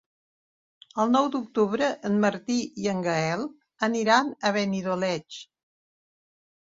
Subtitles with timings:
[1.03, 3.45] El nou d'octubre en Martí i en Gaël
[3.89, 5.39] aniran a Benidoleig.